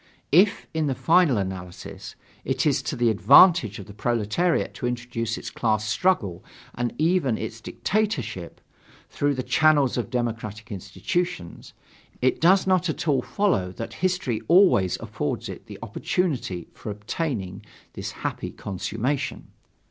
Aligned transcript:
If, 0.31 0.65
in 0.73 0.87
the 0.87 0.95
final 0.95 1.37
analysis, 1.37 2.15
it 2.43 2.65
is 2.65 2.81
to 2.81 2.95
the 2.95 3.11
advantage 3.11 3.77
of 3.77 3.85
the 3.85 3.93
proletariat 3.93 4.73
to 4.73 4.87
introduce 4.87 5.37
its 5.37 5.51
class 5.51 5.87
struggle 5.87 6.43
and 6.73 6.95
even 6.97 7.37
its 7.37 7.61
dictatorship, 7.61 8.61
through 9.11 9.35
the 9.35 9.43
channels 9.43 9.97
of 9.99 10.09
democratic 10.09 10.71
institutions, 10.71 11.73
it 12.19 12.41
does 12.41 12.65
not 12.65 12.89
at 12.89 13.07
all 13.07 13.21
follow 13.21 13.71
that 13.73 13.93
history 14.01 14.41
always 14.47 14.97
affords 15.01 15.47
it 15.49 15.67
the 15.67 15.77
opportunity 15.83 16.67
for 16.73 16.89
attaining 16.89 17.63
this 17.93 18.09
happy 18.09 18.49
consummation. 18.49 19.49